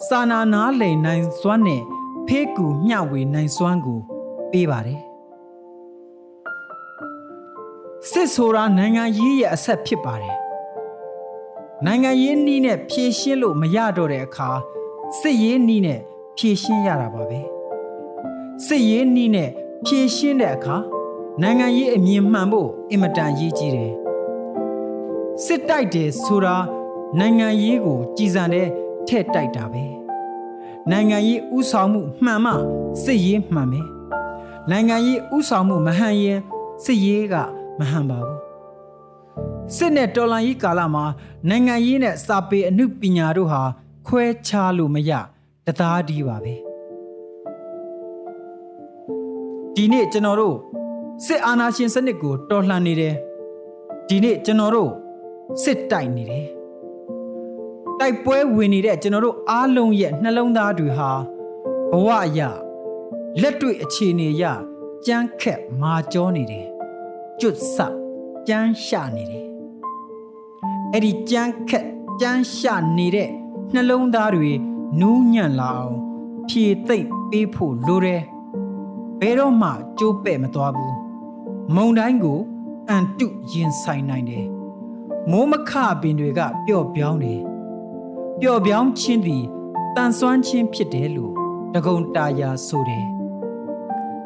[0.07, 1.81] စာနာနားလည်နိုင်စွမ်းနဲ့
[2.27, 3.99] ဖေးကူမျှဝေနိုင်စွမ်းကို
[4.51, 5.01] ပေးပါတယ်
[8.11, 10.37] စစ်ဆိုတာနိုင်ငံရေးရဲ့အဆက်ဖြစ်ပါတယ်
[11.85, 14.49] နိုင်ငံရေးနည်းနဲ့ဖြည့်ရှင်းလို့မရတော့တဲ့အခါ
[15.19, 15.99] စစ်ရေးနည်းနဲ့
[16.37, 17.39] ဖြည့်ရှင်းရတာပါပဲ
[18.65, 19.49] စစ်ရေးနည်းနဲ့
[19.85, 20.77] ဖြည့်ရှင်းတဲ့အခါ
[21.41, 23.93] နိုင်ငံရေးအမြင်မှန်ဖို့အင်မတန်ရေးကြီးတယ်
[25.45, 26.55] စစ်တိုက်တယ်ဆိုတာ
[27.19, 28.67] နိုင်ငံရေးကိုကြည်စံတဲ့
[29.07, 29.85] ထဲ့တိုက်တာပဲ
[30.91, 32.53] နိုင်ငံရေးဥဆောင်မှုမှန်မှ
[33.03, 33.87] စစ်ရေးမှန်မယ်
[34.69, 36.39] နိုင်ငံရေးဥဆောင်မှုမဟန်ရင်
[36.83, 37.35] စစ်ရေးက
[37.79, 38.39] မဟန်ပါဘူး
[39.75, 41.05] စစ်နဲ့တော်လှန်ရေးကာလမှာ
[41.49, 43.61] နိုင်ငံရေးနဲ့စာပေအမှုပညာတို့ဟာ
[44.07, 45.11] ခွဲခြားလို့မရ
[45.65, 46.68] တသားဒီပါပဲ
[49.81, 50.57] ဒီနေ့ကျွန်တော်တို့
[51.25, 53.15] စစ်အာဏာရှင်စနစ်ကိုတော်လှန်နေတယ်
[54.07, 54.91] ဒီနေ့ကျွန်တော်တို့
[55.63, 56.45] စစ်တိုက်နေတယ်
[57.99, 61.11] တိုက်ပွဲဝင်နေတဲ့ကျွန်တော်တို့အားလုံးရဲ့နှလုံးသားတွေဟာ
[61.91, 62.39] ဘဝအရ
[63.41, 64.43] လက်တွေ့အခြေအနေအရ
[65.05, 66.65] ကြမ်းခက်မာကြောနေတယ်
[67.39, 67.77] ကျွတ်ဆ
[68.47, 69.45] ကြမ်းရှာနေတယ်
[70.93, 71.85] အဲ့ဒီကြမ်းခက်
[72.21, 73.29] ကြမ်းရှာနေတဲ့
[73.73, 74.51] နှလုံးသားတွေ
[74.99, 75.97] နူးညံ့လာအောင်
[76.49, 78.23] ဖြည့်သိမ့်ပေးဖို့လိုတယ်
[79.21, 80.95] ဘယ်တော့မှကြိုးပဲ့မသွားဘူး
[81.75, 82.39] မုံတိုင်းကို
[82.89, 84.47] အန်တုရင်ဆိုင်နိုင်တယ်
[85.31, 87.41] မိုးမခပင်တွေကပျော့ပြောင်းတယ်
[88.41, 89.43] ပျော့ပြောင်းခြင်းသည်
[89.95, 91.33] တန်ဆွမ်းခြင်းဖြစ်တယ်လို့
[91.73, 93.05] တကုံတာယာဆိုတယ်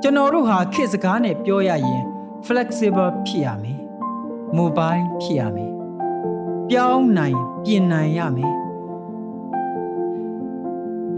[0.01, 2.03] ကျွန်တော်တို့ဟာခေတ်စကားနဲ့ပြောရရင်
[2.45, 3.79] flexible ဖြစ်ရမယ်
[4.57, 5.71] mobile ဖြစ်ရမယ်
[6.69, 8.55] ပြောင်းနိုင်ပြင်နိုင်ရမယ်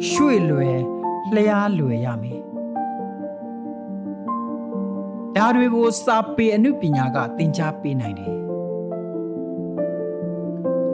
[0.09, 0.79] ရွှေ့လွယ်
[1.35, 2.41] လျားလွယ်ရမယ်
[5.37, 8.33] ဒါတွေကိုစာပေအမှုပညာကသင်ကြားပေးနိုင်တယ်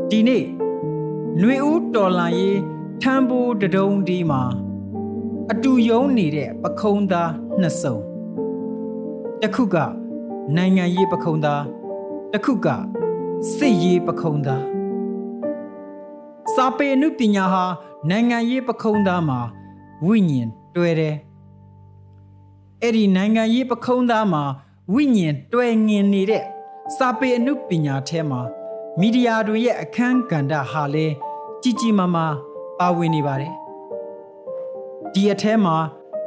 [0.09, 0.45] ဒီနေ့
[1.39, 2.59] ຫນွေဦးတော်လန်ရေး
[3.01, 4.43] ထမ်းဖို့တဒုံဒီမှာ
[5.51, 7.97] အတူယုံနေတဲ့ပခုံးသားနှစ်စုံ
[9.41, 9.77] တစ်ခုက
[10.55, 11.63] နိုင်ငံရေးပခုံးသား
[12.33, 12.67] တစ်ခုက
[13.55, 14.63] စစ်ရေးပခုံးသား
[16.53, 17.65] စာပေအမှုပညာဟာ
[18.09, 19.39] နိုင်ငံရေးပခုံးသားမှာ
[20.05, 21.15] ဝိညာဉ်တွဲတယ်
[22.83, 24.43] အဲ့ဒီနိုင်ငံရေးပခုံးသားမှာ
[24.93, 26.43] ဝိညာဉ်တွဲငင်နေတဲ့
[26.97, 28.41] စာပေအမှုပညာထဲမှာ
[28.99, 31.07] မီဒီယာတွေရဲ့အခန်းကဏ္ဍဟာလဲ
[31.61, 32.35] ကြီးကြီးမားမား
[32.79, 33.53] ပါဝင်နေပါတယ်
[35.13, 35.75] ဒီအထဲမှာ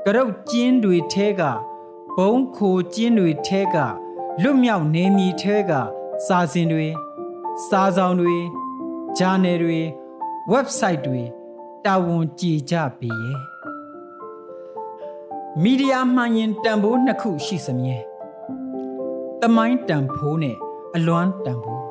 [0.04, 1.42] ကရုတ်ကျင်းတွေထဲက
[2.16, 3.76] ဘုံခိုကျင်းတွေထဲက
[4.42, 5.72] လွတ်မြောက်နေမီထဲက
[6.26, 6.88] စာစဉ်တွေ
[7.68, 8.36] စာဆောင်တွေ
[9.18, 9.80] ဂျာနယ်တွေ
[10.52, 11.22] website တွေ
[11.84, 13.53] တာဝန်ကြည်ကြပေရဲ့
[15.62, 17.96] မီဒီယာမှန်ရင်တန်ဖိုးနှစ်ခုရှိစမြဲ
[19.40, 20.56] တမိုင်းတန်ဖိုးနဲ့
[20.96, 21.84] အလွမ်းတန်ဖိုး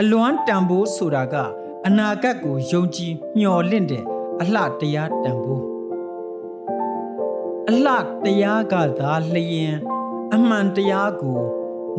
[0.00, 1.34] အလွမ်းတန်ဖိုးဆိုတာက
[1.86, 4.04] အနာဂတ်ကိုယုံကြည်မျှော်လင့်တဲ့
[4.40, 5.64] အလှတရားတန်ဖိုး
[7.68, 9.74] အလှတရားကသာလျင်
[10.34, 11.40] အမှန်တရားကို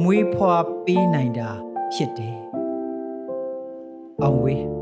[0.03, 1.49] မွေးဖွားပေးနိုင်တာ
[1.93, 2.37] ဖြစ်တယ်။
[4.21, 4.76] အောင်ဝေး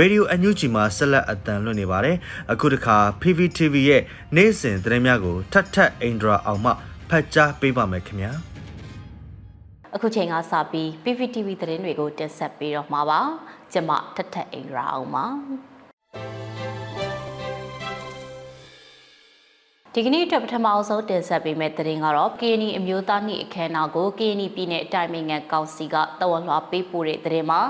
[0.00, 2.16] ရေဒီယိုအန်ယူဂျီမှာဆက်လက်အတန်လွှင့်နေပါတယ်
[2.52, 4.02] အခုတခါ PPTV ရဲ့
[4.36, 6.72] နေ့စဉ်သတင်းများကိုထပ်ထပ်အင်ဒရာအောင်မှ
[7.10, 8.32] ဖတ်ကြားပေးပါမယ်ခင်ဗျာ
[9.94, 13.20] အခုချိန်ကစပြီး PPTV သတင်းတွေကိုတင်ဆက်ပေးတော့မှာပါ
[13.72, 15.26] ကျွန်မထထအိန္ဒြာအောင်ပါ
[19.94, 27.60] ဒီကနေ့အတွက်ပထမအဆုံးတင်ဆက်ပေးမယ့်သတင်းကတော့ KNI အမျိုးသားနှင့်အခမ်းအနားကို KNI ပြည်နယ်အတိုင်းအမြံကောင်စီကတဝန်လွှာပေးပို့တဲ့သတင်းမှာ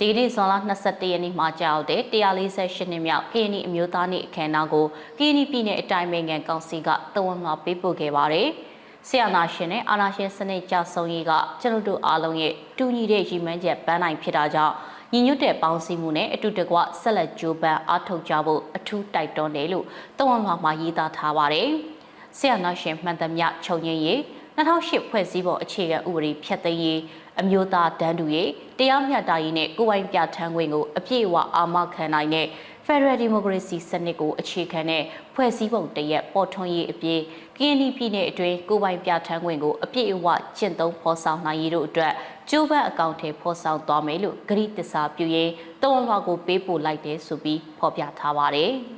[0.00, 4.86] ဒီကနေ့ဇွန်လ22ရက်နေ့မှာကြာရောက်တဲ့148နှစ်မြောက် KNI အမျိုးသားနှင့်အခမ်းအနားကို
[5.18, 8.48] KNI ပြည်နယ်အတိုင်းအမြံကောင်စီကတဝန်လွှာပေးပို့ခဲ့ပါတယ်။
[9.08, 14.74] ဆရာနာရှင်နဲ့အာနာရှင်စနစ်ကြဆုံးရေးကကျွန်တော်တို့အားလုံးရဲ့တူညီတဲ့ရည်မှန်းချက်ပန်းနိုင်ဖြစ်တာကြောင့်
[15.12, 19.84] ညီညွတ်တဲ့ပေါင်းစည်းမှုနဲ့အတူတကွဆက်လက်ကြိုးပမ်းအားထုတ်ကြဖို့အထူးတိုက်တွန်းတယ်လို့
[20.18, 21.68] တဝန်လွှာမှာရေးသားထားပါတယ်။
[22.38, 24.18] ဆရာနာရှင်မှန်သမျှချုပ်ငင်းရေး
[24.58, 27.00] 2008ဖွဲ့စည်းပုံအခြေခံဥပဒေဖြတ်သိမ်းရေး
[27.40, 32.46] အမျိုးသားတန်းတူရေးတရားမျှတရေးနဲ့ကိုယ်ပိုင်ပြဋ္ဌာန်းခွင့်ကိုအပြည့်အဝအာမခံနိုင်တဲ့
[32.86, 35.02] Federal Democracy စနစ်ကိုအခြေခံတဲ့
[35.34, 37.20] ဖွဲ့စည်းပုံတရက်ပေါ်ထွန်းရေးအပြင်
[37.56, 40.26] KNY ပြည်နယ်အတွင်းကိုယ်ပိုင်ပြဋ္ဌာန်းခွင့်ကိုအပြည့်အဝ
[40.58, 42.12] ကျင့်သုံးဖော်ဆောင်နိုင်ရေးတို့အတွက်
[42.50, 48.72] ကျိုးပန်းအကောင့်ထဲဖော်ဆောင်သွားမယ်လို့ဂရိတစ္စာပြုရင်းတဝန်လွှာကိုပေးပို့လိုက်တယ်ဆိုပြီးဖော်ပြထားပါတယ်။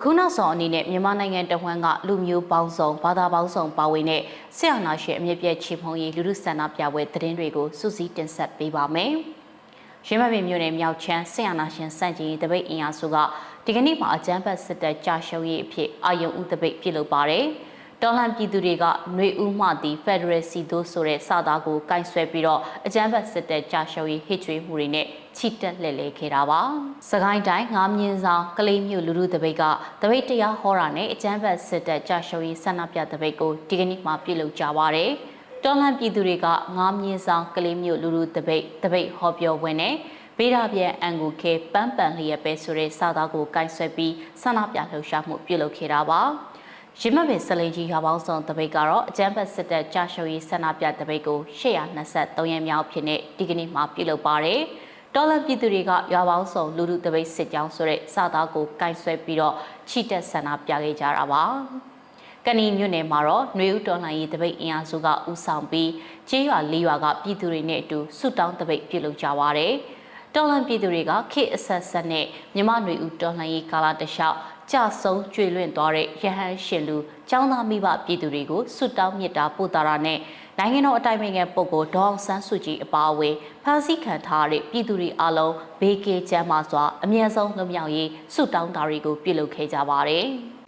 [0.00, 4.22] အခုနောက်ဆုံးအနေနဲ့မြန်မာနိုင်ငံတဝန်းကလူမျိုးပေါင်းစုံဘာသာပေါင်းစုံပါဝင်တဲ့
[4.56, 9.12] ဆရာနာရှင်အမြင့်ပြည့်ချီမှုန်ရေးလူလူဆန္ဒပြပွဲသတင်းတွေကိုစူးစီးတင်ဆက်ပေးပါမယ်။
[10.06, 13.16] ရင်းမပင်မြို့နယ်မြောက်ချမ်းဆရာနာရှင်စန့်ကျင်ရေးတပိတ်အင်အားစုက
[13.64, 17.44] ဒီကနေ့မှာအကြမ်းဖက်စစ်တပ်ကြာရှုံးရေးအဖြစ်အာယုံဥတပိတ်ပြုလုပ်ပါတယ်။
[18.02, 18.84] တော်လှန်ပြည်သူတွေက
[19.14, 25.06] ຫນွေဦးမှသည် Federal စီတို့ဆိုတဲ့စာသားကိုကင်ဆွဲပြီးတော့အကြမ်းဖက်စစ်တပ်ကြာရှုံးရေးဟစ်ကြွေးမှုတွေနဲ့
[25.36, 26.60] ချီတက်လှည့်လည်ခဲ့တာပါ။
[27.10, 29.62] စကိုင်းတိုင်းငားမြင်းဆောင်ကလေးမြို့လူလူတပိတ်က
[30.02, 35.10] တပိတ်တရားဟောတာနဲ့အကြမ်းဖက်စစ်တပ်ကြာရှုံးရေးဆန္ဒပြတပိတ်ကိုဒီကနေ့မှပြုလုပ်ကြပါရယ်။
[35.64, 39.94] တော်လှန်ပြည်သူတွေကငားမြင်းဆောင်ကလေးမြို့လူလူတပိတ်တပိတ်ဟောပြောဝင်နဲ့
[40.38, 46.22] ဘေးရပြန်အန်ကိုခဲပန်းပန်လျက်ပဲဆိုတဲ့စာသားကိုကင်ဆွဲပြီးဆန္ဒပြလှုပ်ရှားမှုပြုလုပ်ခဲ့တာပါ။
[47.02, 54.60] ရမပင်စလိန်ကြီးဟာပေါင်းဆောင်တပိတ်ကတော့အကျန်းဘတ်စစ်တပ်ကြာရှုံရေးဆန္ဒပြတပိတ်ကို823ရက်မြောက်ဖြစ်တဲ့ဒီကနေ့မှာပြုလုပ်ပါတယ်။
[55.14, 59.54] တော်လန်ပြည်သူတွေကရွာပေါင်းဆောင်လူလူတပိတ်စစ်ကြောင်းဆိုတဲ့စသားကိုကင်ဆွဲပြီးတော့
[59.88, 61.42] ချီတက်ဆန္ဒပြခဲ့ကြတာပါ။
[62.46, 65.90] ကဏီမြို့နယ်မှာတော့နှွေဦးတော်လှန်ရေးတပိတ်အင်အားစုကဥဆောင်ပြီး
[66.28, 69.72] ကျေးရွာ၄ရွာကပြည်သူတွေနဲ့အတူဆုတောင်းတပိတ်ပြုလုပ်ကြပါတယ်။
[70.34, 74.38] တော်လှန်ပြည်သူတွေကခေအဆက်ဆက်နဲ့မြမຫນွေဦးတော်လှန်ရေးကာလတလျှောက်
[74.72, 76.96] ကြဆုံးကျွေလွင့်သွားတဲ့ရဟန်းရှင်လူ
[77.30, 80.18] ចောင်းသားမိဘပြည်သူတွေကိုဆွတ်တောင်းမြစ်တာပို့တာတာနဲ့
[80.58, 90.26] နိုင်ငံတော်အတိုင်ပင်ခံပုဂ္ဂိုလ်ဒေါအောင်ဆန်းစုကြည်အပါအဝင်ဖမ်းဆီးခံထားတဲ့ပြည်သူတွေအလုံးဘေးကင်းချမ်းသာစွာအမြဲဆုံးလွတ်မြောက်ရေးဆွတ်တောင်းတာတွေကိုပြုလုပ်ခဲ့ကြပါတယ်။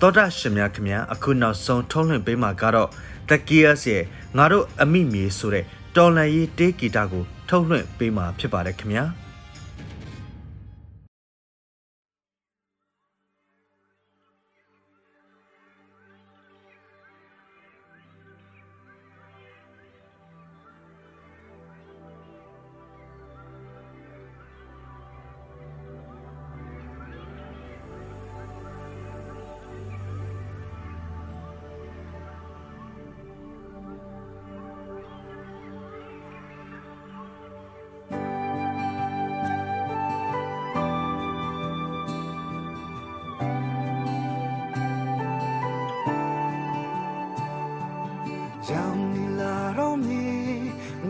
[0.00, 2.88] တော်တာရှင်များခင်ဗျာအခုနောက်ဆုံးထုံးလွှင့်ပေးမှာကတော့
[3.28, 4.04] The Gears ရဲ့
[4.36, 5.64] ငါတို့အမိမြေဆိုတဲ့
[5.98, 9.04] တော်လန်ရေးတေးဂီတကိုထုတ်လွှင့်ပေးမှာဖြစ်ပါတယ်ခင်ဗျာ။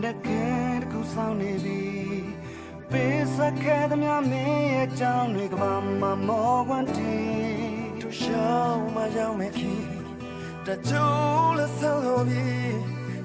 [0.09, 1.81] တကယ်တခုဆောင်နေပြီ
[2.91, 5.67] ပေးစခဲ့သမျှမင်းရဲ့ကြောင်တွေကမှ
[6.01, 7.17] မမောကွန်တီ
[8.01, 9.75] သူရှောင်းမရောက်မခီ
[10.65, 12.47] တကြိုးလက်ဆောင်လို့ပြီ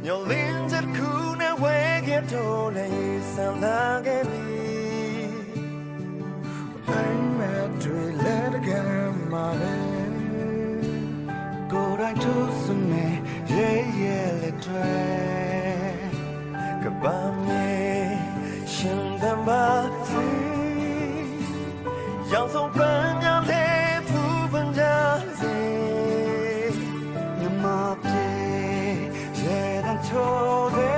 [0.05, 2.89] ညလင်းချက်ခုနဲ့ဝဲခဲ့တော့လေ
[3.33, 4.47] ဆန်လာခဲ့ပြီ
[7.01, 7.95] I'm mad to
[8.25, 9.55] let again my
[11.73, 12.85] Go right to some
[13.55, 15.44] yeah yeah let try
[17.05, 18.19] Goodbye
[18.73, 20.27] ရှင်သမားစီ
[22.33, 24.83] ရောင်ဆုံးပန်းများလေးဖူးပန်းကြ
[25.39, 25.59] စေ
[27.39, 27.65] မြမ
[28.03, 28.29] ပြေ
[29.41, 30.93] ရေတန်ချိုးစေ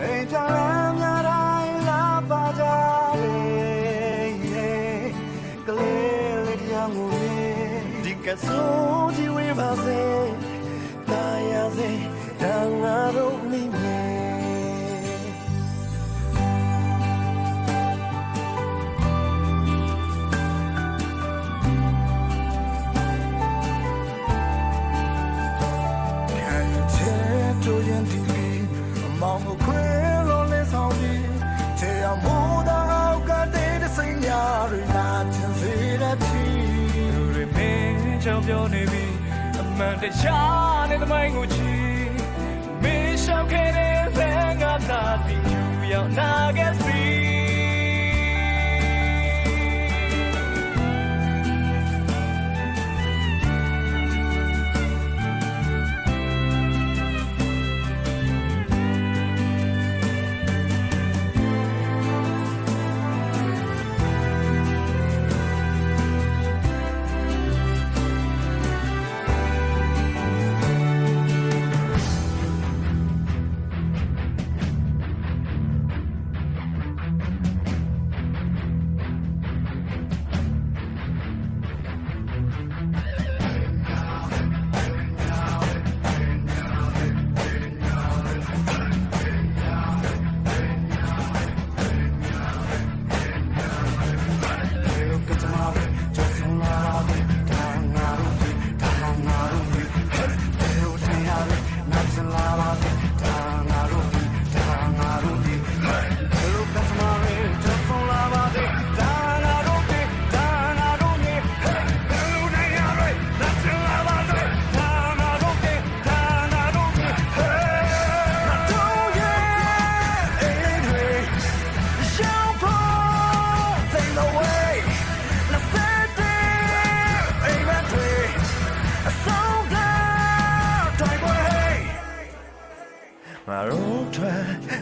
[0.00, 2.64] အိမ်ကြောင်များတိုင်းလာပါကြ
[3.22, 3.38] လေ
[5.66, 6.68] ကလေးလေး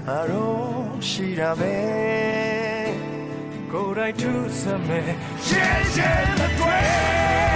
[0.06, 1.76] ထွက်ငါတို့ရှိတာပဲ
[3.72, 5.00] ကိုယ်တိုင်သူစမဲ
[5.46, 5.66] ရဲ
[5.96, 7.55] ရဲလက်တွေ